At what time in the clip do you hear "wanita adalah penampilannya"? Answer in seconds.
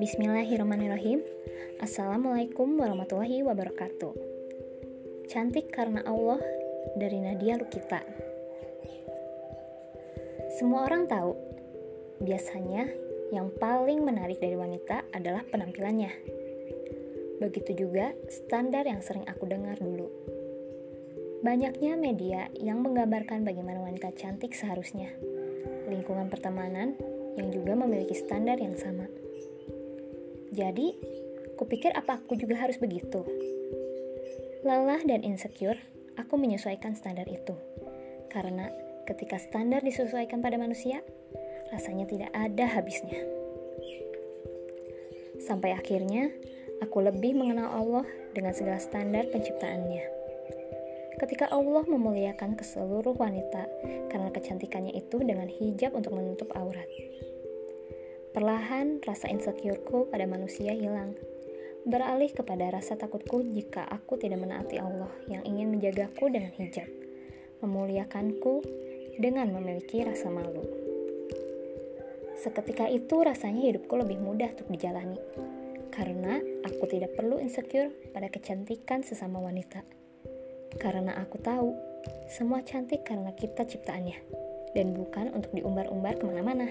14.56-16.16